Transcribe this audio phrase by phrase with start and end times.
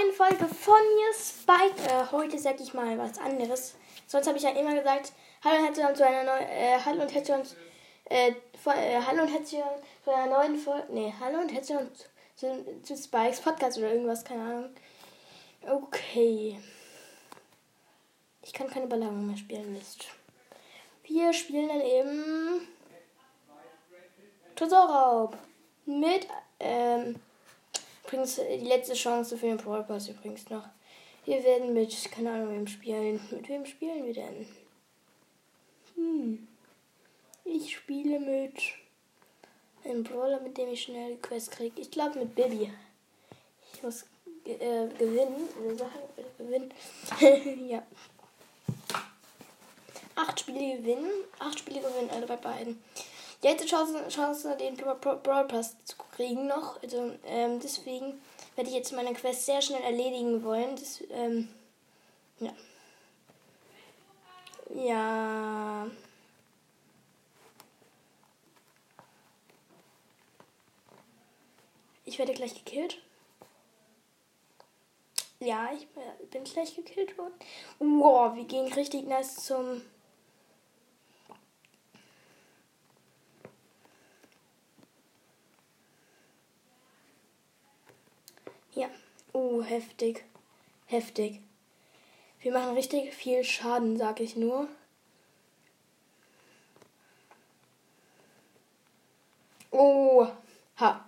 [0.00, 1.90] neuen Folge von mir Spike.
[1.90, 3.74] Äh, heute sag ich mal was anderes.
[4.06, 5.12] Sonst habe ich ja immer gesagt,
[5.44, 7.56] hallo und herzlich willkommen zu einer neuen, äh, hallo und herzlich
[8.06, 8.32] äh,
[8.62, 9.62] vor, äh, hallo und herzlich
[10.04, 11.78] zu einer neuen Folge, nee, hallo und herzlich
[12.34, 14.70] zu, zu Spikes Podcast oder irgendwas, keine Ahnung.
[15.68, 16.58] Okay.
[18.42, 20.06] Ich kann keine Ballon mehr spielen, Mist.
[21.04, 22.68] Wir spielen dann eben
[24.56, 25.36] Tresorraub
[25.84, 26.26] mit,
[26.58, 27.20] ähm,
[28.10, 30.64] übrigens die letzte Chance für den Brawl Pass übrigens noch.
[31.24, 33.20] Wir werden mit, keine Ahnung, wem spielen.
[33.30, 34.46] Mit wem spielen wir denn?
[35.94, 36.48] Hm.
[37.44, 38.54] Ich spiele mit
[39.84, 41.80] einem Brawler, mit dem ich schnell die Quest kriege.
[41.80, 42.72] Ich glaube mit Bibi.
[43.74, 44.04] Ich muss
[44.44, 45.48] äh, gewinnen.
[46.18, 46.72] Äh, gewinnen.
[47.68, 47.82] ja.
[50.16, 51.10] Acht Spiele gewinnen.
[51.38, 52.82] Acht Spiele gewinnen, also bei beiden.
[53.42, 56.82] Jetzt Chance, Chance den Brawl Pass zu kriegen noch.
[56.82, 58.20] Also ähm, deswegen
[58.54, 60.76] werde ich jetzt meine Quest sehr schnell erledigen wollen.
[60.76, 61.48] Das, ähm,
[62.38, 62.52] ja.
[64.74, 65.86] Ja.
[72.04, 73.00] Ich werde gleich gekillt.
[75.38, 75.88] Ja, ich
[76.28, 77.32] bin gleich gekillt worden.
[77.78, 79.80] Wow, wir gehen richtig nice zum
[88.74, 88.88] Ja.
[89.32, 90.24] Oh, heftig.
[90.86, 91.40] Heftig.
[92.40, 94.68] Wir machen richtig viel Schaden, sag ich nur.
[99.70, 100.26] Oh,
[100.78, 101.04] ha.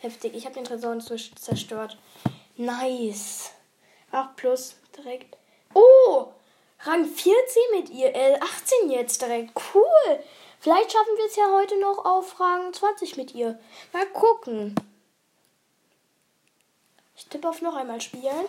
[0.00, 0.34] Heftig.
[0.34, 1.98] Ich habe den Tresor zerstört.
[2.56, 3.52] Nice.
[4.10, 5.36] 8 plus direkt.
[5.74, 6.28] Oh,
[6.80, 7.34] Rang 14
[7.72, 8.14] mit ihr.
[8.14, 9.52] Äh, 18 jetzt direkt.
[9.74, 10.22] Cool.
[10.58, 13.58] Vielleicht schaffen wir es ja heute noch auf Rang 20 mit ihr.
[13.92, 14.74] Mal gucken.
[17.20, 18.46] Ich tippe auf noch einmal spielen.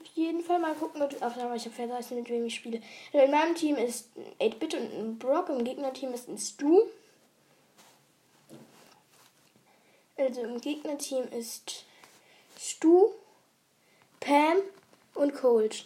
[0.00, 1.00] Auf jeden Fall mal gucken.
[1.00, 2.82] Mit, ach, ich habe vergessen, mit wem ich spiele.
[3.12, 4.08] In meinem Team ist
[4.40, 5.48] 8-Bit und ein Brock.
[5.48, 6.82] Im Gegnerteam ist ein Stu.
[10.16, 11.84] Also im Gegnerteam ist
[12.58, 13.12] Stu,
[14.18, 14.56] Pam
[15.14, 15.84] und Cold.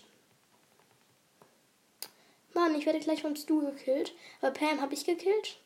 [2.55, 4.15] Mann, ich werde gleich vom Stu gekillt.
[4.41, 5.59] Aber Pam habe ich gekillt.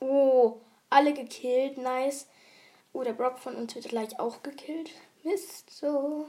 [0.00, 0.58] Oh,
[0.90, 1.78] alle gekillt.
[1.78, 2.26] Nice.
[2.94, 4.90] Oh, der Brock von uns wird gleich auch gekillt.
[5.24, 6.28] Mist, so.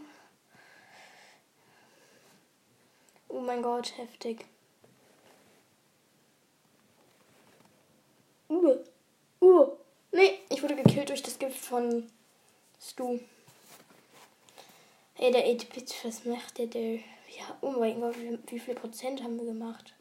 [3.29, 4.45] Oh mein Gott, heftig.
[8.49, 8.77] Uh,
[9.41, 9.71] uh.
[10.11, 12.09] Nee, ich wurde gekillt durch das Gift von
[12.81, 13.19] Stu.
[15.17, 16.95] Ey, der 8-Bit, was macht der, der?
[16.95, 19.93] Ja, oh mein Gott, wie, wie viel Prozent haben wir gemacht?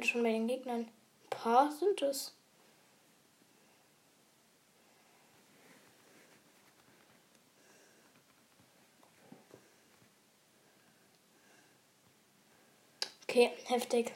[0.00, 0.80] Schon bei den Gegnern.
[0.80, 2.35] Ein paar sind es.
[13.28, 14.12] Okay, heftig.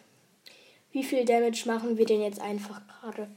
[0.92, 3.28] Wie viel Damage machen wir denn jetzt einfach gerade?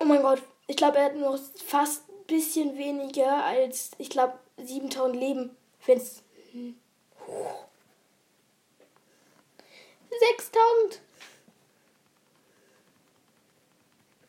[0.00, 4.38] Oh mein Gott, ich glaube, er hat nur fast ein bisschen weniger als, ich glaube,
[4.58, 5.56] 7000 Leben.
[5.86, 6.22] Wenn's.
[10.10, 11.00] 6000!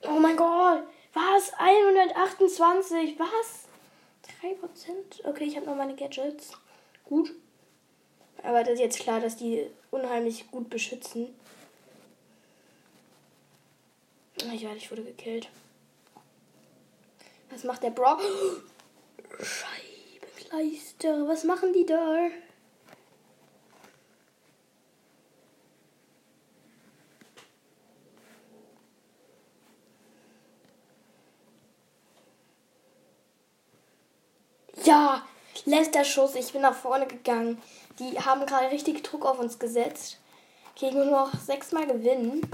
[0.03, 0.84] Oh mein Gott!
[1.14, 1.52] Was?
[1.58, 3.19] 128?
[3.19, 3.68] Was?
[4.42, 5.25] 3%?
[5.25, 6.52] Okay, ich habe noch meine Gadgets.
[7.06, 7.34] Gut.
[8.44, 11.34] Aber das ist jetzt klar, dass die unheimlich gut beschützen.
[14.38, 15.50] Ich weiß, ich wurde gekillt.
[17.50, 18.22] Was macht der Brock?
[19.40, 21.28] Scheibenkleister.
[21.28, 22.30] Was machen die da?
[34.86, 35.28] Ja,
[35.66, 36.36] letzter Schuss.
[36.36, 37.62] Ich bin nach vorne gegangen.
[38.00, 40.20] Die haben gerade richtig Druck auf uns gesetzt.
[40.76, 42.50] Okay, nur noch sechsmal gewinnen.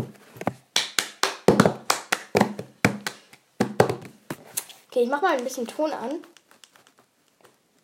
[4.90, 6.24] Okay, ich mach mal ein bisschen Ton an.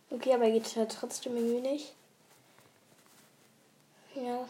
[0.10, 1.94] Okay, aber geht ja trotzdem irgendwie nicht.
[4.16, 4.48] Ja.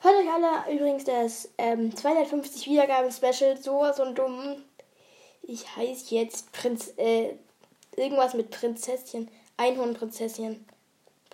[0.00, 4.62] Hört euch alle übrigens das ähm, 250 Wiedergaben Special so so dumm.
[5.42, 7.36] Ich heiße jetzt Prinz äh,
[7.96, 10.66] irgendwas mit Prinzesschen, Einhornprinzesschen.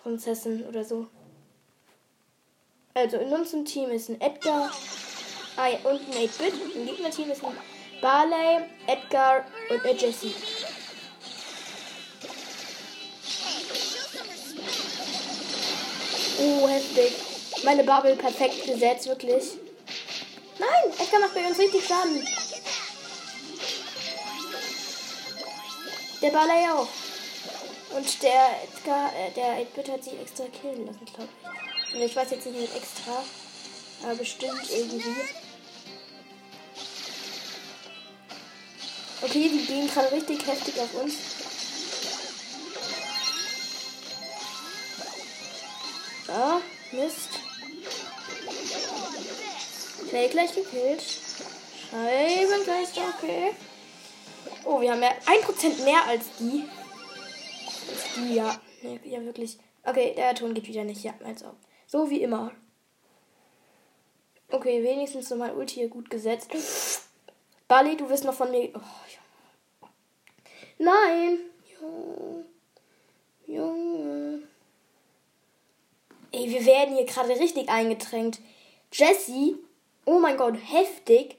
[0.03, 1.07] Prinzessin oder so.
[2.93, 4.71] Also in unserem Team ist ein Edgar
[5.55, 6.75] ah, ja, und ein 8-Bit.
[6.75, 7.57] Im Gegnerteam ist ein
[8.01, 10.33] Barley, Edgar und eine Jessie.
[16.39, 17.13] Oh, heftig.
[17.63, 19.43] Meine Bubble perfekt gesetzt, wirklich.
[20.57, 22.27] Nein, Edgar macht bei uns richtig Schaden.
[26.21, 26.87] Der Ballet auch.
[27.95, 31.95] Und der Edgar, äh, der 8-Bit hat sich extra killen lassen, glaube ich.
[31.95, 33.23] Und ich weiß jetzt nicht mit extra,
[34.03, 35.21] aber bestimmt irgendwie.
[39.21, 41.13] Okay, die gehen gerade richtig heftig auf uns.
[46.27, 46.61] Ah,
[46.93, 47.29] Mist.
[50.09, 51.03] Schnell gleich gekillt.
[51.89, 53.51] Scheibengeister, okay.
[54.63, 56.63] Oh, wir haben ja 1% mehr als die.
[58.15, 58.59] Die, ja.
[59.03, 59.57] Ja, wirklich.
[59.83, 61.03] Okay, der Ton geht wieder nicht.
[61.03, 61.55] Ja, als ob.
[61.87, 62.51] So wie immer.
[64.49, 66.51] Okay, wenigstens nochmal Ulti hier gut gesetzt.
[67.67, 68.69] Bali, du wirst noch von mir.
[68.73, 69.89] Oh, ja.
[70.77, 71.39] Nein!
[71.79, 72.45] Junge.
[73.47, 74.43] Junge.
[76.33, 78.39] Ey, wir werden hier gerade richtig eingetränkt.
[78.91, 79.55] Jessie,
[80.05, 81.37] oh mein Gott, heftig.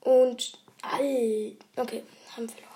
[0.00, 1.56] Und all.
[1.76, 2.02] Okay,
[2.36, 2.67] haben verloren.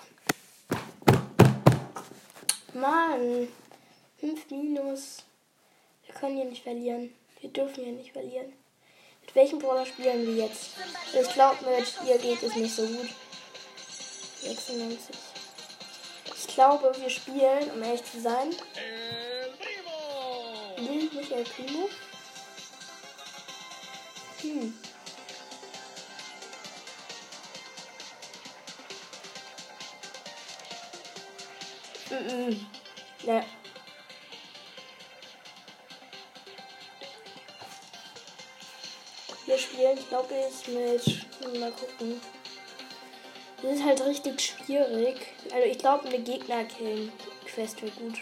[2.73, 3.47] Mann.
[4.19, 5.23] 5 minus.
[6.05, 7.13] Wir können hier nicht verlieren.
[7.41, 8.53] Wir dürfen hier nicht verlieren.
[9.21, 10.71] Mit welchem Brawler spielen wir jetzt?
[11.13, 13.09] Ich glaube, mit ihr geht es nicht so gut.
[14.41, 15.15] 96.
[16.37, 18.49] Ich glaube, wir spielen, um ehrlich zu sein.
[20.77, 21.89] Will nicht El Primo?
[24.41, 24.73] Hm.
[32.13, 32.55] Mm.
[33.25, 33.43] Ja.
[39.45, 41.59] Wir spielen, ich glaube, jetzt mit.
[41.59, 42.21] Mal gucken.
[43.61, 45.27] Das ist halt richtig schwierig.
[45.51, 48.19] Also, ich glaube, eine Gegner-Killen-Quest wäre gut.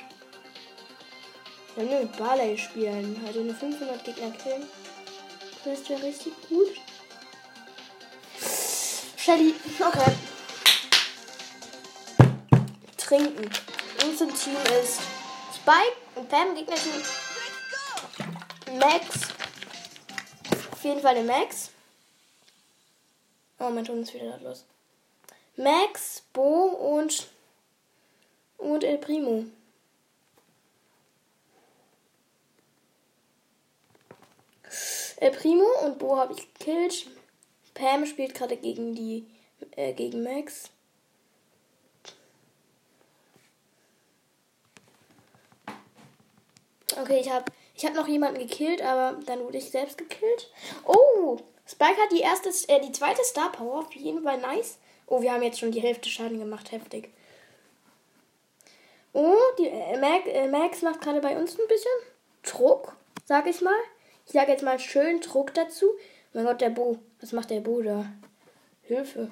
[1.75, 3.21] Wir haben mit Barley spielen.
[3.25, 4.67] Also, eine 500 Gegner killen.
[5.63, 6.79] Quest wäre richtig gut.
[9.17, 10.11] Shelly, okay.
[12.97, 13.51] Trinken.
[14.11, 14.99] Unser Team ist
[15.55, 17.01] Spike und Pam, Gegnerteam.
[18.77, 19.29] Max.
[20.69, 21.69] Auf jeden Fall der Max.
[23.57, 24.65] Oh, mein Ton ist wieder los.
[25.55, 27.29] Max, Bo und
[28.57, 29.45] und El Primo.
[35.21, 37.07] El Primo und Bo habe ich gekillt.
[37.73, 39.25] Pam spielt gerade gegen die
[39.77, 40.69] äh, gegen Max.
[47.01, 47.45] Okay, ich habe
[47.75, 50.51] ich hab noch jemanden gekillt, aber dann wurde ich selbst gekillt.
[50.85, 51.37] Oh,
[51.67, 53.79] Spike hat die erste, äh, die zweite Star Power.
[53.79, 54.77] Auf jeden Fall nice.
[55.07, 56.71] Oh, wir haben jetzt schon die Hälfte Schaden gemacht.
[56.71, 57.09] Heftig.
[59.13, 61.91] Oh, die, äh, Max, äh, macht gerade bei uns ein bisschen
[62.43, 62.95] Druck,
[63.25, 63.79] sag ich mal.
[64.25, 65.89] Ich sage jetzt mal schön Druck dazu.
[66.33, 66.99] Mein Gott, der Bo.
[67.19, 68.05] Was macht der Bo da?
[68.83, 69.31] Hilfe.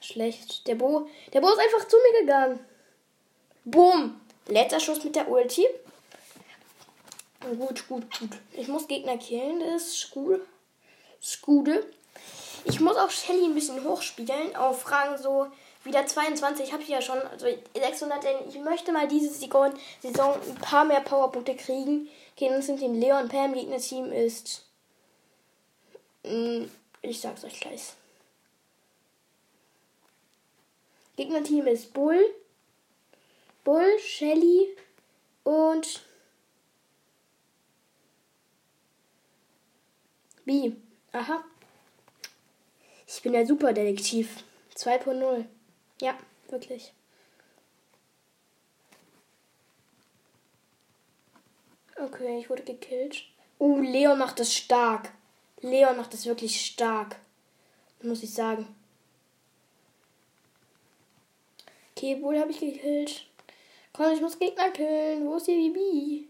[0.00, 0.66] Schlecht.
[0.66, 2.60] Der Bo, der Bo ist einfach zu mir gegangen.
[3.64, 4.20] Boom.
[4.48, 5.66] Letzter Schuss mit der Ulti.
[7.54, 8.30] Gut, gut, gut.
[8.52, 10.40] Ich muss Gegner killen, das ist Skude.
[11.22, 11.86] Skude.
[12.64, 14.56] Ich muss auch Shelly ein bisschen hochspielen.
[14.56, 15.46] Auf Fragen so
[15.84, 17.18] wieder 22 habe ich ja schon.
[17.18, 19.72] Also 600, denn ich möchte mal diese Saison,
[20.02, 22.08] Saison ein paar mehr Powerpunkte kriegen.
[22.34, 24.64] Okay, dann sind den Leon Pam Gegner-Team ist.
[26.24, 26.68] Hm,
[27.02, 27.92] ich sag's euch gleich.
[31.16, 32.22] Gegner-Team ist Bull,
[33.64, 34.76] Bull, Shelly
[35.44, 36.02] und
[40.46, 40.76] Wie?
[41.12, 41.44] Aha.
[43.06, 44.44] Ich bin der Superdetektiv.
[44.76, 45.44] 2.0.
[46.00, 46.16] Ja,
[46.48, 46.92] wirklich.
[51.96, 53.24] Okay, ich wurde gekillt.
[53.58, 55.12] Uh, Leon macht das stark.
[55.62, 57.16] Leon macht das wirklich stark.
[58.02, 58.68] Muss ich sagen.
[61.96, 63.26] Okay, wohl habe ich gekillt.
[63.92, 65.26] Komm, ich muss Gegner killen.
[65.26, 66.28] Wo ist die Bibi?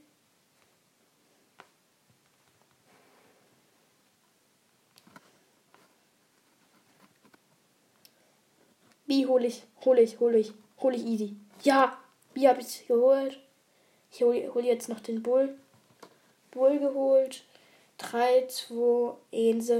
[9.06, 9.62] Wie hole ich?
[9.84, 11.36] Hole ich, hole ich, hole ich easy.
[11.62, 11.96] Ja,
[12.34, 13.38] wie habe ich geholt?
[14.10, 15.56] Ich hole hol jetzt noch den Bull.
[16.50, 17.44] Bull geholt.
[17.98, 19.72] 3, 2, 1.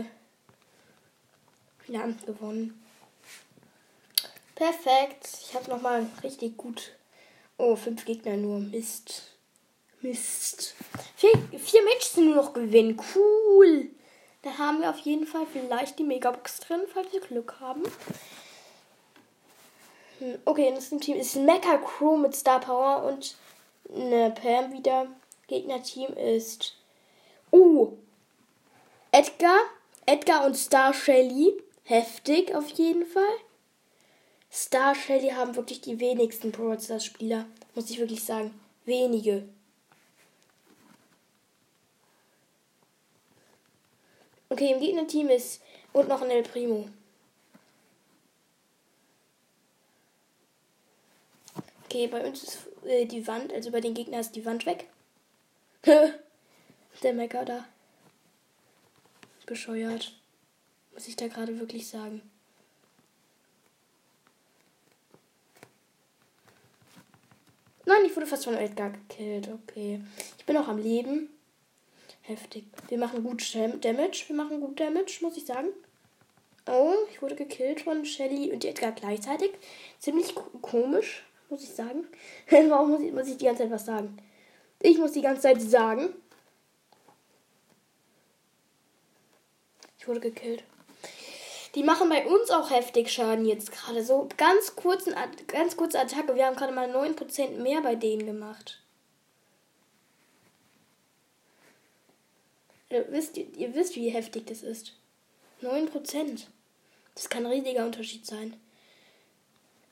[1.87, 2.83] Wir haben gewonnen.
[4.55, 5.29] Perfekt.
[5.43, 6.93] Ich habe nochmal richtig gut.
[7.59, 8.59] Oh, fünf Gegner nur.
[8.59, 9.33] Mist.
[10.01, 10.75] Mist.
[11.17, 13.01] Vier, vier Matches nur noch gewinnen.
[13.15, 13.91] Cool.
[14.43, 17.83] Da haben wir auf jeden Fall vielleicht die Megabox drin, falls wir Glück haben.
[20.45, 23.37] Okay, das Team ist Mecha Crew mit Star Power und
[23.95, 25.09] eine Pam wieder.
[25.47, 26.75] Gegnerteam ist.
[27.53, 27.93] Uh!
[29.13, 29.59] Edgar.
[30.07, 31.53] Edgar und Star Shelly.
[31.85, 33.23] Heftig auf jeden Fall.
[34.51, 37.45] Star Shelly haben wirklich die wenigsten Brawl Stars Spieler.
[37.75, 38.59] Muss ich wirklich sagen.
[38.85, 39.47] Wenige.
[44.49, 45.61] Okay, im Gegnerteam ist
[45.93, 46.89] und noch ein El Primo.
[51.97, 54.85] Okay, bei uns ist äh, die Wand, also bei den Gegnern ist die Wand weg.
[57.03, 57.65] Der Mecker da.
[59.47, 60.13] Bescheuert.
[60.93, 62.21] Muss ich da gerade wirklich sagen.
[67.87, 69.49] Nein, ich wurde fast von Edgar gekillt.
[69.49, 70.03] Okay.
[70.37, 71.31] Ich bin auch am Leben.
[72.21, 72.65] Heftig.
[72.89, 74.25] Wir machen gut Damage.
[74.27, 75.69] Wir machen gut Damage, muss ich sagen.
[76.67, 79.53] Oh, ich wurde gekillt von Shelly und Edgar gleichzeitig.
[79.99, 82.07] Ziemlich komisch, muss ich sagen.
[82.51, 84.17] Warum muss ich, muss ich die ganze Zeit was sagen?
[84.81, 86.15] Ich muss die ganze Zeit sagen.
[89.99, 90.63] Ich wurde gekillt.
[91.75, 94.03] Die machen bei uns auch heftig Schaden jetzt gerade.
[94.03, 95.15] So ganz, kurzen,
[95.47, 96.35] ganz kurze Attacke.
[96.35, 98.81] Wir haben gerade mal 9% mehr bei denen gemacht.
[102.89, 104.95] Ihr wisst, ihr wisst, wie heftig das ist.
[105.61, 106.47] 9%.
[107.15, 108.57] Das kann ein riesiger Unterschied sein.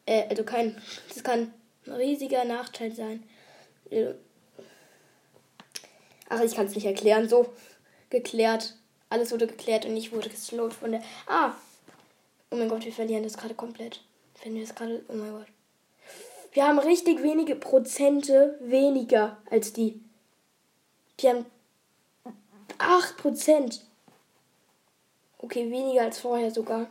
[0.06, 0.80] Äh, also kein.
[1.08, 1.52] Das kann
[1.86, 3.22] ein riesiger Nachteil sein.
[3.90, 4.14] Äh,
[6.28, 7.28] ach, ich kann es nicht erklären.
[7.28, 7.52] So
[8.10, 8.74] geklärt.
[9.10, 11.02] Alles wurde geklärt und ich wurde geslowt von der.
[11.26, 11.54] Ah,
[12.54, 14.00] Oh mein Gott, wir verlieren das gerade komplett.
[14.44, 15.04] Wenn wir das gerade.
[15.08, 15.46] Oh mein Gott.
[16.52, 20.00] Wir haben richtig wenige Prozente weniger als die.
[21.18, 21.46] Die haben
[22.78, 23.80] 8%.
[25.38, 26.86] Okay, weniger als vorher sogar.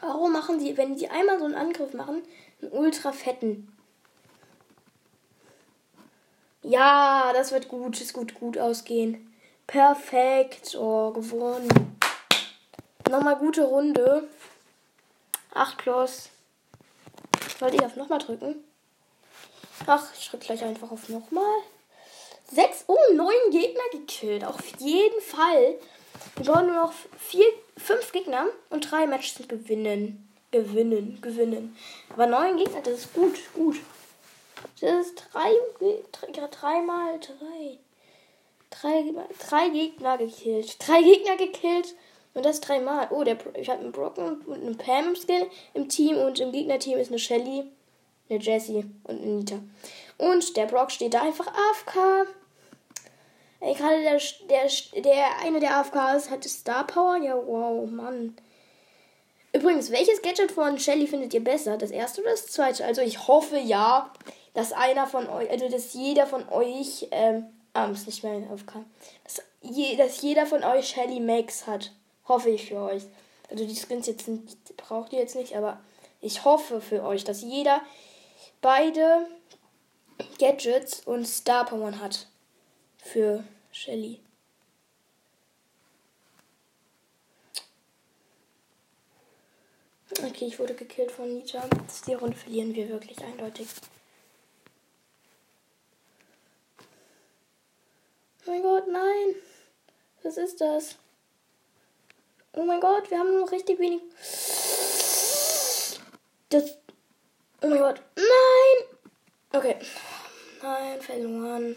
[0.00, 2.22] Warum machen sie, wenn sie einmal so einen Angriff machen,
[2.62, 3.76] einen ultra fetten?
[6.62, 8.00] Ja, das wird gut.
[8.00, 9.34] Es gut, gut ausgehen.
[9.66, 10.76] Perfekt.
[10.78, 11.68] Oh, gewonnen.
[13.08, 14.28] Nochmal gute Runde.
[15.54, 16.28] 8 plus.
[17.58, 18.62] Wollte ich auf nochmal drücken?
[19.86, 21.56] Ach, ich drücke gleich einfach auf nochmal.
[22.52, 24.44] 6, oh, 9 Gegner gekillt.
[24.44, 25.78] Auf jeden Fall.
[26.36, 27.44] Wir brauchen nur noch 4,
[27.76, 30.26] 5 Gegner und 3 Matches gewinnen.
[30.50, 31.76] Gewinnen, gewinnen.
[32.12, 33.76] Aber 9 Gegner, das ist gut, gut.
[34.80, 35.52] Das ist 3,
[36.50, 37.78] 3 mal 3.
[38.70, 40.76] 3 Gegner gekillt.
[40.86, 41.94] 3 Gegner gekillt
[42.34, 43.08] und das dreimal.
[43.10, 47.10] Oh, der, ich habe einen Brocken und einen Pam-Skin im Team und im Gegnerteam ist
[47.10, 47.64] eine Shelly,
[48.28, 49.58] eine Jessie und eine Nita.
[50.18, 52.28] Und der Brock steht da einfach AFK.
[53.60, 57.16] Ey, gerade der, der, der eine der AFKs hat Star Power.
[57.16, 58.34] Ja, wow, Mann.
[59.52, 61.76] Übrigens, welches Gadget von Shelly findet ihr besser?
[61.76, 62.84] Das erste oder das zweite?
[62.84, 64.12] Also ich hoffe ja,
[64.54, 68.84] dass einer von euch, also dass jeder von euch, ähm, ah, muss nicht mehr AFK,
[69.24, 71.92] dass, je, dass jeder von euch Shelly Max hat.
[72.28, 73.02] Hoffe ich für euch.
[73.50, 75.80] Also die Skins jetzt nicht, braucht ihr jetzt nicht, aber
[76.20, 77.82] ich hoffe für euch, dass jeder
[78.62, 79.26] beide
[80.38, 82.28] Gadgets und Star Power hat.
[83.12, 84.20] Für Shelly.
[90.22, 91.68] Okay, ich wurde gekillt von Nita.
[92.06, 93.66] Die Runde verlieren wir wirklich eindeutig.
[98.46, 99.34] Oh mein Gott, nein.
[100.22, 100.94] Was ist das?
[102.52, 104.02] Oh mein Gott, wir haben nur richtig wenig.
[106.50, 106.78] Das.
[107.60, 108.00] Oh mein Gott.
[108.14, 108.98] Nein!
[109.52, 109.76] Okay.
[110.62, 111.76] Nein, verloren.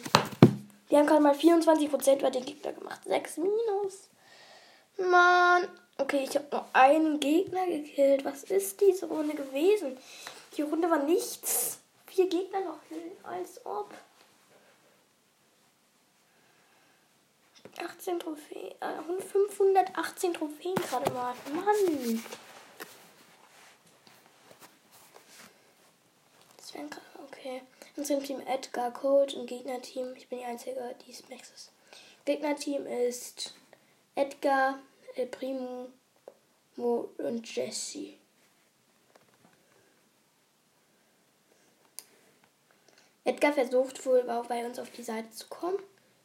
[0.93, 3.01] Wir haben gerade mal 24% bei den Gegner gemacht.
[3.05, 4.09] 6 minus.
[4.97, 5.67] Mann.
[5.97, 8.23] Okay, ich habe nur einen Gegner gekillt.
[8.25, 9.97] Was ist diese Runde gewesen?
[10.55, 11.79] Die Runde war nichts.
[12.05, 12.77] Vier Gegner noch.
[13.23, 13.91] Als ob.
[17.83, 21.33] 18 Trophäen, äh, 518 Trophäen gerade mal.
[21.55, 22.23] Mann.
[26.57, 27.12] Das wären okay.
[27.95, 30.15] Unser Team Edgar Cold im Gegnerteam.
[30.15, 31.71] Ich bin die Einzige, die es Maxes.
[32.25, 33.53] Gegnerteam ist
[34.15, 34.79] Edgar,
[35.15, 35.89] El Primo
[36.75, 38.13] Mo und Jesse.
[43.25, 45.77] Edgar versucht wohl bei uns auf die Seite zu kommen,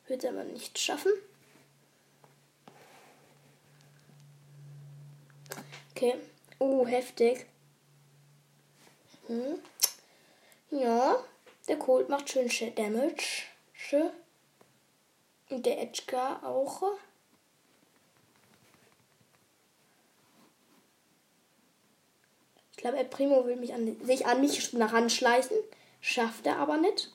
[0.06, 1.12] wird es aber nicht schaffen.
[5.90, 6.14] Okay.
[6.58, 7.46] Oh, heftig.
[9.26, 9.60] Hm.
[10.70, 11.24] Ja,
[11.68, 13.44] der Colt macht schön Damage.
[15.50, 16.82] Und der Edgar auch.
[22.72, 25.56] Ich glaube, El Primo will mich an, sich an mich heranschleichen.
[26.00, 27.12] Schafft er aber nicht.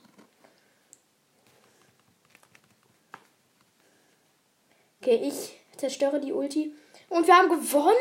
[5.02, 6.74] Okay, ich zerstöre die Ulti.
[7.10, 7.96] Und wir haben gewonnen.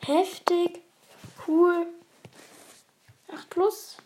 [0.00, 0.82] Heftig.
[1.46, 1.86] Cool.
[3.32, 3.96] 8 plus.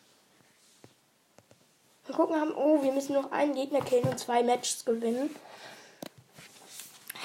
[2.08, 2.54] Mal gucken, haben.
[2.54, 5.34] Oh, wir müssen noch einen Gegner killen und zwei Matches gewinnen.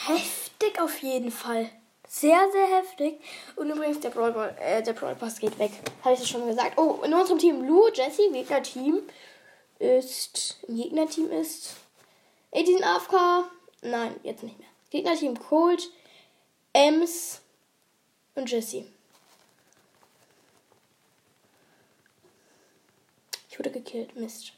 [0.06, 1.70] Heftig auf jeden Fall.
[2.08, 3.20] Sehr, sehr heftig.
[3.56, 5.72] Und übrigens, der Brawl, äh, der Brawl Pass geht weg.
[6.04, 6.78] Habe ich das schon gesagt?
[6.78, 9.02] Oh, in unserem Team Lou, Jesse, Gegner-Team
[9.80, 10.60] ist.
[10.68, 11.76] Gegner-Team ist.
[12.54, 13.46] 18 AFK.
[13.82, 14.68] Nein, jetzt nicht mehr.
[14.92, 15.90] Gegner-Team Cold,
[16.74, 17.42] Ems
[18.36, 18.86] und Jesse.
[23.50, 24.16] Ich wurde gekillt.
[24.16, 24.54] Mist.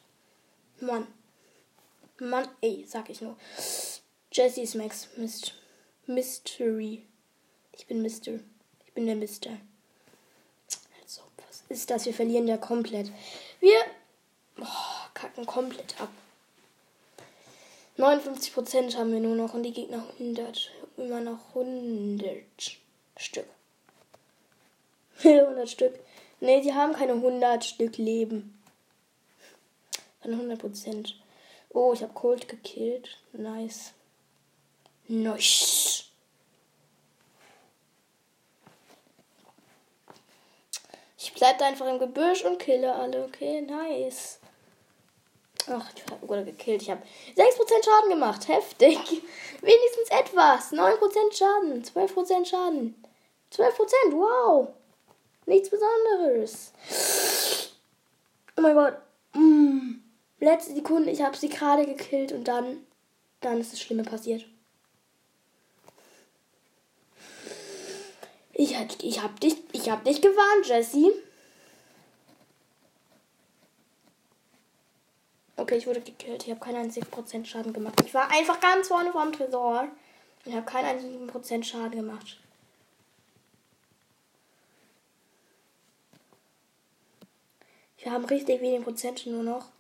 [0.82, 1.08] Mann.
[2.20, 3.36] Mann, ey, sag ich nur.
[4.32, 5.08] Jesse Max.
[5.18, 5.54] Mist.
[6.08, 7.04] Mystery.
[7.72, 8.40] Ich bin Mister.
[8.86, 9.52] Ich bin der Mister.
[11.02, 12.06] Also, was ist das?
[12.06, 13.12] Wir verlieren ja komplett.
[13.60, 13.80] Wir
[14.60, 16.10] oh, kacken komplett ab.
[17.98, 20.72] 59% haben wir nur noch und die Gegner 100.
[20.98, 22.28] Immer noch 100
[23.18, 23.48] Stück.
[25.24, 26.00] 100 Stück.
[26.40, 28.55] Ne, die haben keine 100 Stück Leben.
[30.26, 31.14] Keine 100%.
[31.70, 33.18] Oh, ich habe Cold gekillt.
[33.34, 33.94] Nice.
[35.08, 36.06] Nice.
[41.20, 43.26] Ich bleib da einfach im Gebüsch und kille alle.
[43.26, 44.40] Okay, nice.
[45.68, 46.82] Ach, ich wurde gekillt.
[46.82, 47.04] Ich habe
[47.36, 48.48] 6% Schaden gemacht.
[48.48, 48.98] Heftig.
[49.62, 50.72] Wenigstens etwas.
[50.72, 51.84] 9% Schaden.
[51.84, 52.96] 12% Schaden.
[53.54, 53.72] 12%.
[54.12, 54.70] Wow.
[55.46, 56.72] Nichts Besonderes.
[58.58, 58.98] Oh mein Gott.
[59.34, 59.85] Mm.
[60.46, 61.10] Letzte Sekunde.
[61.10, 62.86] Ich habe sie gerade gekillt und dann,
[63.42, 64.46] dann ist das Schlimme passiert.
[68.54, 71.14] Ich, ich hab dich, ich hab dich gewarnt, Jesse.
[75.58, 76.44] Okay, ich wurde gekillt.
[76.44, 78.00] Ich habe keinen einzigen Prozent Schaden gemacht.
[78.06, 79.88] Ich war einfach ganz vorne vorm Tresor.
[80.46, 82.40] Und habe keinen einzigen Prozent Schaden gemacht.
[87.98, 89.75] Wir haben richtig wenig Prozent nur noch.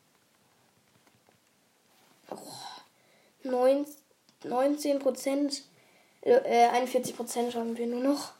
[2.35, 3.49] Oh,
[4.43, 5.63] 19 Prozent.
[6.21, 8.33] Äh, 41 Prozent haben wir nur noch.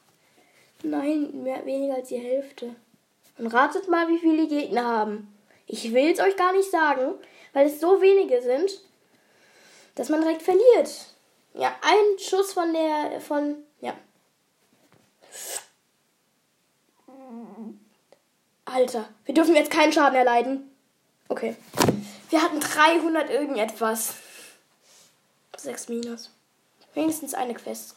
[0.84, 2.76] Nein, mehr, weniger als die Hälfte.
[3.38, 5.36] Und ratet mal, wie viele Gegner haben.
[5.68, 7.14] Ich will es euch gar nicht sagen,
[7.54, 8.72] weil es so wenige sind,
[9.96, 11.16] dass man direkt verliert.
[11.54, 13.96] Ja, ein Schuss von der, von, ja.
[18.66, 20.70] Alter, wir dürfen jetzt keinen Schaden erleiden.
[21.30, 21.56] Okay.
[22.36, 24.16] Wir hatten 300 irgendetwas.
[25.56, 26.32] 6 minus.
[26.94, 27.96] Wenigstens eine Quest.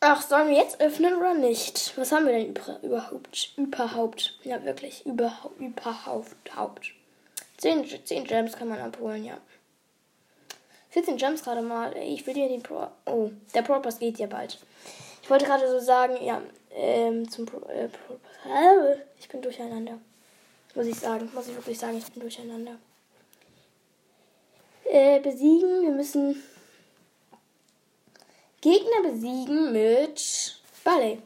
[0.00, 1.92] Ach, sollen wir jetzt öffnen oder nicht?
[1.98, 3.52] Was haben wir denn überhaupt?
[3.58, 4.38] Überhaupt.
[4.42, 5.04] Ja, wirklich.
[5.04, 5.60] Überhaupt.
[5.60, 6.94] Überhaupt.
[7.58, 9.36] 10, 10 Gems kann man abholen, ja.
[10.92, 11.94] 14 Gems gerade mal.
[11.98, 12.86] Ich will dir den Pro.
[13.04, 14.58] Oh, der Pro Pass geht ja bald.
[15.22, 18.96] Ich wollte gerade so sagen, ja, ähm, zum Pro, äh, Pro Pass.
[19.18, 19.98] Ich bin durcheinander.
[20.76, 21.30] Muss ich sagen.
[21.34, 22.76] Muss ich wirklich sagen, ich bin durcheinander.
[24.84, 25.82] Äh, besiegen.
[25.82, 26.42] Wir müssen
[28.60, 31.22] Gegner besiegen mit Ballet.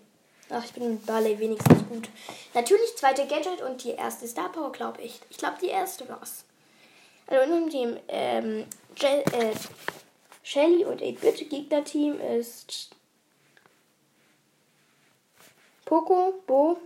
[0.50, 2.08] Ach, ich bin mit Ballet wenigstens gut.
[2.54, 5.20] Natürlich zweite Gadget und die erste Star Power, glaube ich.
[5.30, 6.44] Ich glaube, die erste war's.
[7.26, 8.66] Also in dem Team ähm,
[9.02, 9.54] äh,
[10.44, 12.90] Shelly und 8-Bit Gegner-Team ist
[15.84, 16.78] Poco, Bo,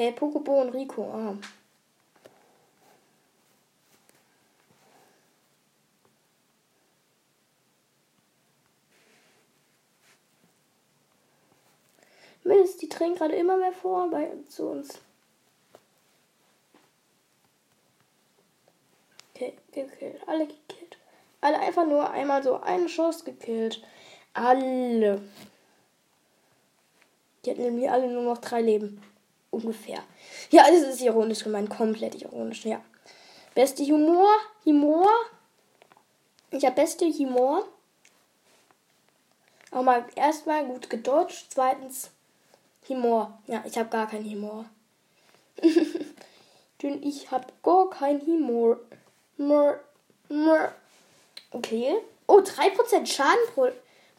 [0.00, 1.02] Hey, Poco, Bo und Rico.
[1.12, 1.36] Ah.
[12.44, 14.98] Mist, die drängen gerade immer mehr vor bei zu uns.
[19.34, 20.26] Okay, gekillt.
[20.26, 20.96] Alle gekillt.
[21.42, 23.82] Alle einfach nur einmal so einen Schuss gekillt.
[24.32, 25.20] Alle.
[27.44, 29.09] Die hatten nämlich alle nur noch drei Leben.
[29.50, 30.02] Ungefähr.
[30.50, 31.70] Ja, das ist ironisch gemeint.
[31.70, 32.80] Komplett ironisch, ja.
[33.54, 34.28] Beste Humor.
[34.64, 35.08] Humor.
[36.50, 37.66] Ich habe beste Humor.
[39.72, 41.46] Auch mal erstmal gut gedodged.
[41.50, 42.10] Zweitens
[42.88, 43.38] Humor.
[43.46, 44.64] Ja, ich habe gar keinen Humor.
[46.82, 48.80] Denn ich habe gar keinen Humor.
[49.36, 49.80] Mör,
[50.28, 50.74] mör.
[51.50, 51.96] Okay.
[52.26, 53.68] Oh, 3% Schaden pro,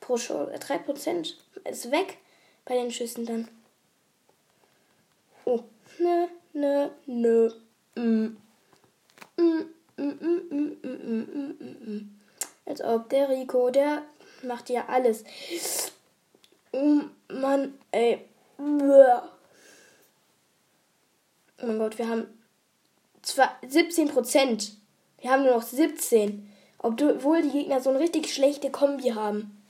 [0.02, 0.50] pro Show.
[0.50, 2.18] 3% ist weg
[2.66, 3.48] bei den Schüssen dann.
[5.46, 5.64] Oh.
[6.00, 7.50] Nö, nö, nö.
[7.96, 8.38] Mm.
[9.38, 9.66] Mm,
[9.98, 12.10] mm, mm,
[12.66, 14.04] Als ob der Rico, der
[14.44, 15.24] macht ja alles.
[16.72, 18.26] Oh Mann, ey.
[18.58, 18.64] Oh
[21.62, 22.28] mein Gott, wir haben
[23.22, 24.78] zwar 17 Prozent.
[25.20, 26.48] Wir haben nur noch 17.
[26.80, 29.61] Obwohl die Gegner so eine richtig schlechte Kombi haben.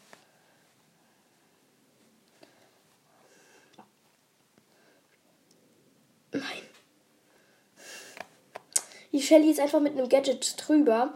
[6.32, 6.44] Nein.
[9.12, 11.14] Die Shelly ist einfach mit einem Gadget drüber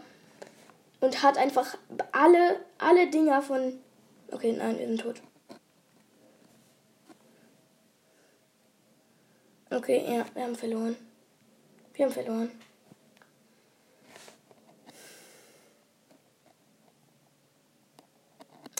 [1.00, 1.76] und hat einfach
[2.12, 3.78] alle, alle Dinger von.
[4.30, 5.22] Okay, nein, wir sind tot.
[9.70, 10.96] Okay, ja, wir haben verloren.
[11.94, 12.50] Wir haben verloren.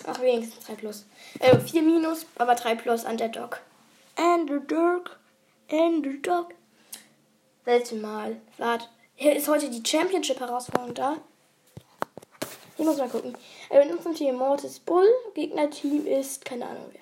[0.06, 1.06] Ach, wenigstens 3 plus.
[1.40, 3.04] Äh, 4 minus, aber 3 plus
[5.70, 5.86] Underdog.
[5.96, 6.54] Underdog.
[7.64, 8.36] Letztes Mal.
[8.58, 8.86] Warte.
[9.14, 11.16] Hier ist heute die Championship-Herausforderung da.
[12.78, 13.36] Ich muss mal gucken.
[13.70, 15.08] Äh, in unserem Team Mortis Bull.
[15.34, 17.00] Gegnerteam ist keine Ahnung wer.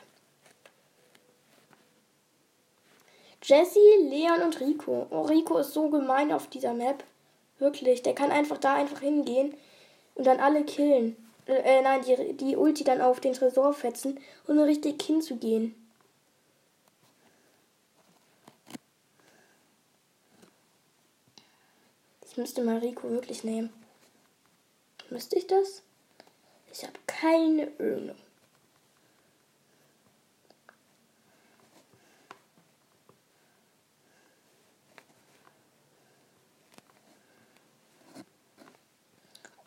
[3.43, 5.07] Jesse, Leon und Rico.
[5.11, 7.05] Oh, Rico ist so gemein auf dieser Map.
[7.59, 8.03] Wirklich.
[8.03, 9.55] Der kann einfach da einfach hingehen
[10.15, 14.59] und dann alle killen äh, nein, die, die Ulti dann auf den Tresor fetzen um
[14.59, 15.75] richtig hinzugehen.
[22.35, 23.73] Ich müsste Mariko wirklich nehmen.
[25.09, 25.85] Müsste ich das?
[26.73, 28.17] Ich habe keine Ahnung.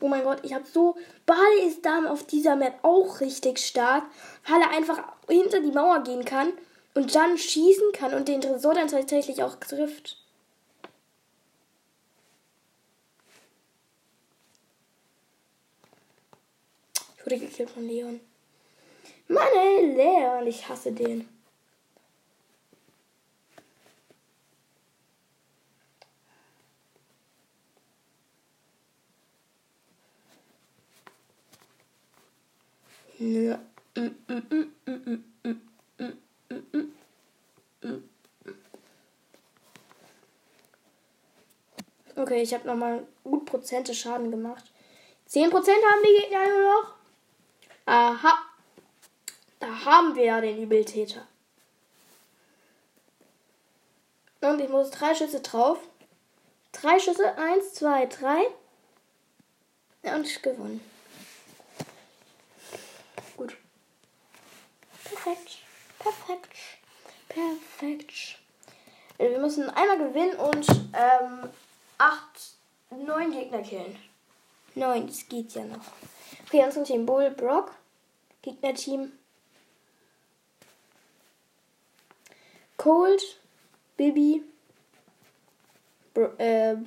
[0.02, 0.98] Oh mein Gott, ich habe so.
[1.26, 4.04] Bale ist dann auf dieser Map auch richtig stark,
[4.46, 6.52] weil er einfach hinter die Mauer gehen kann
[6.96, 10.27] und dann schießen kann und den Tresor dann tatsächlich auch trifft.
[17.28, 18.22] Wurde gekillt von Leon.
[19.28, 21.28] Mann, ey, Leon, ich hasse den.
[42.16, 44.64] Okay, ich habe nochmal gut Prozente Schaden gemacht.
[45.30, 46.97] 10% haben die Gegner nur noch.
[47.88, 48.38] Aha.
[49.60, 51.26] Da haben wir ja den Übeltäter.
[54.42, 55.80] Und ich muss drei Schüsse drauf.
[56.72, 57.36] Drei Schüsse.
[57.38, 58.46] Eins, zwei, drei.
[60.04, 60.82] Und gewonnen.
[65.04, 65.58] Perfekt.
[66.00, 66.58] Perfekt.
[67.30, 68.40] Perfekt.
[69.18, 71.50] Äh, wir müssen einmal gewinnen und ähm,
[71.98, 72.54] acht,
[72.90, 73.98] neun Gegner killen.
[74.76, 75.86] Neun, das geht ja noch.
[76.48, 77.76] Okay, unser Team Bull, Brock.
[78.42, 79.12] Gegnerteam.
[82.78, 83.22] Cold,
[83.98, 84.44] Bibi,
[86.14, 86.78] Bro, äh,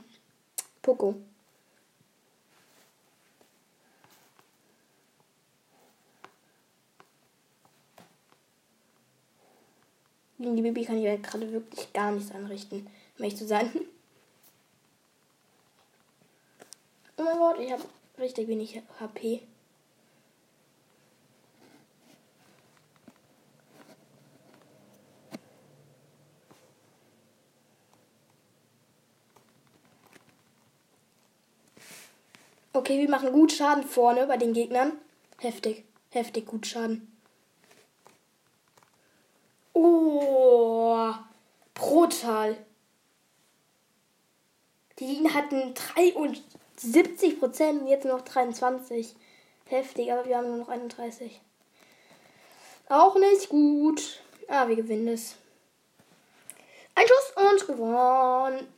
[0.81, 1.15] Poco.
[10.39, 12.87] Gegen die Bibi kann ich halt gerade wirklich gar nichts anrichten,
[13.19, 13.71] um ehrlich zu sein.
[17.19, 17.85] Oh mein Gott, ich habe
[18.19, 19.43] richtig wenig HP.
[32.73, 34.93] Okay, wir machen gut Schaden vorne bei den Gegnern.
[35.39, 37.11] Heftig, heftig gut Schaden.
[39.73, 41.09] Oh,
[41.75, 42.57] brutal.
[45.01, 49.17] Die hatten 73 Prozent und jetzt noch 23.
[49.65, 51.41] Heftig, aber wir haben nur noch 31.
[52.89, 54.21] Auch nicht gut.
[54.47, 55.37] Ah, wir gewinnen es.
[56.95, 58.69] Ein Schuss und gewonnen.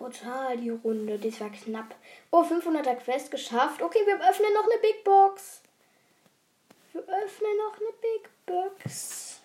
[0.00, 1.18] Brutal die Runde.
[1.18, 1.94] Das war knapp.
[2.30, 3.82] Oh, 500er Quest geschafft.
[3.82, 5.60] Okay, wir öffnen noch eine Big Box.
[6.92, 9.40] Wir öffnen noch eine Big Box.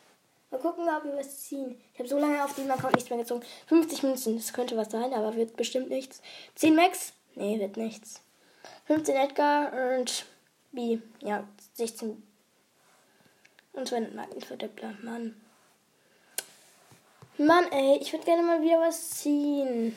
[0.50, 1.78] Mal gucken, ob wir was ziehen.
[1.91, 3.46] Ich habe so lange auf diesem Account nichts mehr gezogen.
[3.68, 6.22] 50 Münzen, das könnte was sein, aber wird bestimmt nichts.
[6.56, 7.12] 10 Max?
[7.36, 8.22] Nee, wird nichts.
[8.86, 10.26] 15 Edgar und
[10.72, 11.00] B.
[11.20, 12.24] Ja, 16.
[13.74, 14.94] Und 200 Marken für Deppler.
[15.04, 15.36] Mann.
[17.38, 19.94] Mann, ey, ich würde gerne mal wieder was ziehen.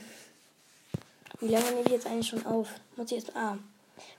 [1.40, 2.68] Wie lange nehme ich jetzt eigentlich schon auf?
[2.96, 3.36] Muss ich jetzt.
[3.36, 3.58] Ah.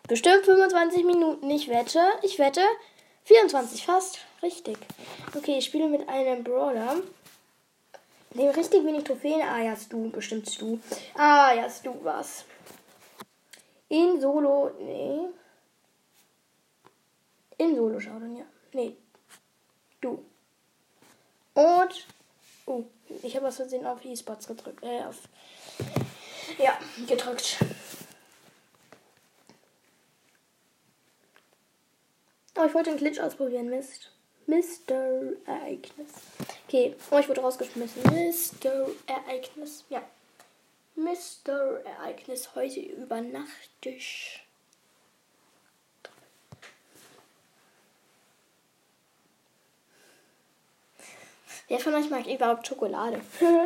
[0.07, 1.49] Bestimmt 25 Minuten.
[1.49, 2.61] Ich wette, ich wette,
[3.25, 4.19] 24 fast.
[4.41, 4.77] Richtig.
[5.35, 6.95] Okay, ich spiele mit einem Brawler.
[8.31, 9.41] Dem richtig wenig Trophäen.
[9.41, 10.79] Ah, ja, du, bestimmt du.
[11.15, 12.45] Ah, ja, du was.
[13.89, 14.71] In Solo.
[14.79, 15.21] Nee.
[17.57, 18.45] In Solo schauen, ja.
[18.73, 18.95] Nee.
[19.99, 20.23] Du.
[21.55, 22.07] Und.
[22.65, 22.83] Oh,
[23.23, 24.83] ich habe was Versehen auf E-Spots gedrückt.
[24.83, 25.17] Äh, auf.
[26.57, 27.57] Ja, gedrückt.
[32.57, 34.11] Oh, ich wollte einen Glitch ausprobieren, Mist.
[34.47, 35.33] Mr.
[35.45, 36.09] Ereignis.
[36.67, 38.01] Okay, oh, ich wurde rausgeschmissen.
[38.03, 38.89] Mr.
[39.05, 40.01] Ereignis, ja.
[40.95, 41.81] Mr.
[41.85, 44.43] Ereignis heute über Nachttisch.
[51.67, 53.21] Wer von euch mag überhaupt Schokolade?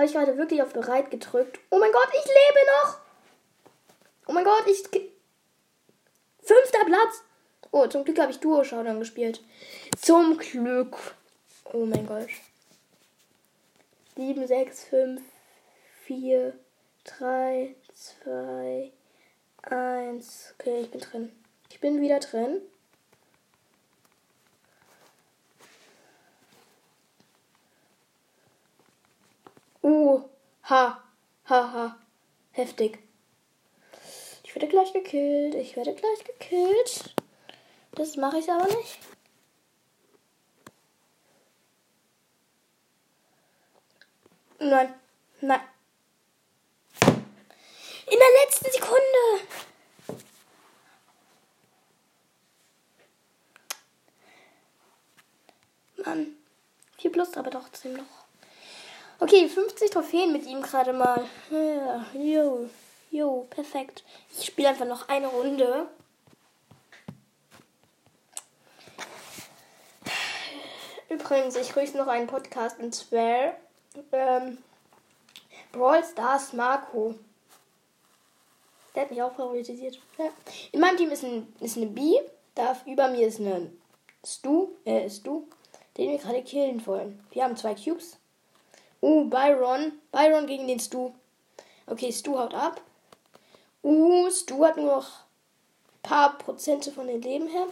[0.00, 1.60] Habe ich gerade wirklich auf bereit gedrückt?
[1.68, 3.00] Oh mein Gott, ich lebe noch!
[4.26, 4.82] Oh mein Gott, ich.
[6.42, 7.22] Fünfter Platz!
[7.70, 9.42] Oh, zum Glück habe ich Duo-Showdown gespielt.
[10.00, 10.96] Zum Glück.
[11.74, 12.30] Oh mein Gott.
[14.16, 15.20] 7, 6, 5,
[16.06, 16.58] 4,
[17.04, 17.76] 3,
[18.24, 18.92] 2,
[19.64, 20.54] 1.
[20.58, 21.32] Okay, ich bin drin.
[21.68, 22.62] Ich bin wieder drin.
[29.82, 30.20] Uh,
[30.62, 31.02] ha,
[31.44, 31.98] ha, ha.
[32.52, 32.98] Heftig.
[34.44, 35.54] Ich werde gleich gekillt.
[35.54, 37.14] Ich werde gleich gekillt.
[37.92, 38.98] Das mache ich aber nicht.
[44.58, 44.94] Nein,
[45.40, 45.60] nein.
[48.06, 49.00] In der letzten Sekunde.
[56.04, 56.36] Mann.
[56.98, 58.29] 4 plus, aber trotzdem noch.
[59.22, 61.26] Okay, 50 Trophäen mit ihm gerade mal.
[61.50, 62.70] Ja, jo,
[63.10, 64.02] jo, perfekt.
[64.34, 65.88] Ich spiele einfach noch eine Runde.
[71.10, 73.56] Übrigens, ich grüße noch einen Podcast und zwar
[74.10, 74.56] ähm,
[75.72, 77.14] Brawl Stars Marco.
[78.94, 80.00] Der hat mich auch favorisiert.
[80.16, 80.30] Ja.
[80.72, 82.14] In meinem Team ist, ein, ist eine B.
[82.54, 83.70] Da über mir ist eine
[84.26, 85.44] Stu, äh, Stu,
[85.98, 87.22] den wir gerade killen wollen.
[87.32, 88.19] Wir haben zwei Cubes.
[89.00, 89.92] Uh, Byron.
[90.12, 91.12] Byron gegen den Stu.
[91.86, 92.80] Okay, Stu haut ab.
[93.82, 97.66] Uh, Stu hat nur noch ein paar Prozente von den Leben her.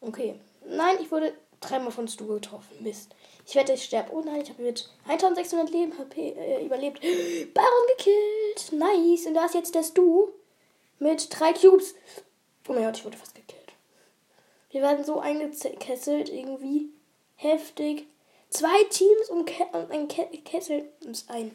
[0.00, 0.34] Okay.
[0.66, 2.76] Nein, ich wurde dreimal von Stu getroffen.
[2.80, 3.14] Mist.
[3.46, 4.12] Ich wette, ich sterbe.
[4.12, 7.00] Oh nein, ich habe mit 1600 Leben HP äh, überlebt.
[7.54, 8.72] Baron gekillt.
[8.72, 9.26] Nice.
[9.26, 10.28] Und da ist jetzt der Stu
[10.98, 11.94] mit drei Cubes.
[12.68, 13.72] Oh mein Gott, ich wurde fast gekillt.
[14.70, 16.90] Wir werden so eingekesselt irgendwie.
[17.36, 18.06] Heftig.
[18.50, 21.52] Zwei Teams und, Ke und ein Ke Kessel uns ein.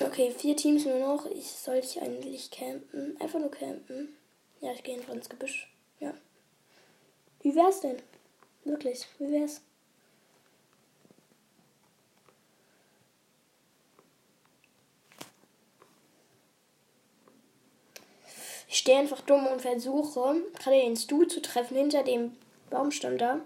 [0.00, 1.26] Okay, vier Teams nur noch.
[1.26, 3.20] Ich sollte eigentlich campen.
[3.20, 4.16] Einfach nur campen.
[4.60, 5.72] Ja, ich gehe einfach ins Gebüsch.
[5.98, 6.14] Ja.
[7.42, 8.00] Wie wär's denn?
[8.64, 9.60] Wirklich, wie wär's?
[18.68, 22.36] Ich stehe einfach dumm und versuche, gerade den Stuhl zu treffen hinter dem
[22.70, 23.40] Baumstamm da.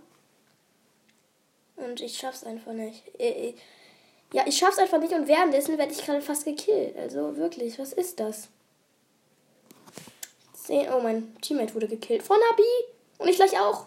[1.79, 3.03] Und ich schaff's einfach nicht.
[3.19, 3.55] Äh, äh,
[4.33, 6.97] ja, ich schaff's einfach nicht und währenddessen werde ich gerade fast gekillt.
[6.97, 8.49] Also wirklich, was ist das?
[10.69, 12.23] Oh, mein Teammate wurde gekillt.
[12.23, 12.63] Von Abi!
[13.19, 13.87] Und ich gleich auch.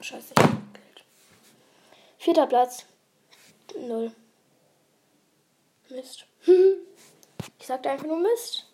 [0.00, 1.04] Scheiße, ich bin gekillt.
[2.18, 2.84] Vierter Platz.
[3.78, 4.12] Null.
[5.88, 6.26] Mist.
[7.58, 8.66] ich sagte einfach nur Mist.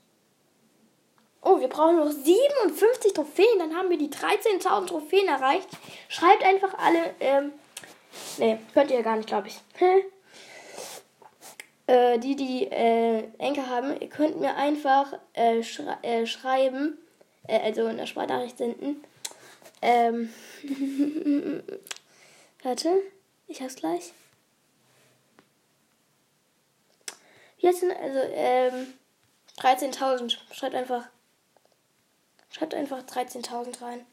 [1.42, 3.58] Oh, wir brauchen noch 57 Trophäen.
[3.58, 5.68] Dann haben wir die 13.000 Trophäen erreicht.
[6.08, 7.14] Schreibt einfach alle.
[7.20, 7.52] Ähm,
[8.38, 9.60] ne, könnt ihr gar nicht, glaube ich.
[11.86, 16.98] äh, die, die äh, Enker haben, ihr könnt mir einfach äh, schre äh, schreiben.
[17.46, 19.04] Äh, also in der Sprachnachricht senden.
[19.82, 20.32] Ähm.
[22.62, 23.02] Warte,
[23.46, 24.12] ich hab's gleich.
[27.58, 28.94] Jetzt sind also ähm,
[29.58, 30.36] 13.000.
[30.52, 31.08] Schreibt einfach
[32.54, 34.06] Schreibt einfach 13.000 rein.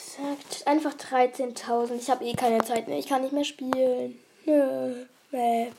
[0.00, 1.96] Sagt einfach 13.000.
[1.96, 2.98] Ich habe eh keine Zeit mehr.
[2.98, 4.18] Ich kann nicht mehr spielen.
[4.44, 5.06] Nö.
[5.30, 5.72] Nee.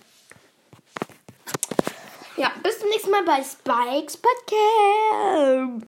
[2.38, 5.72] Ja, bis zum nächsten Mal bei Spikes Podcast.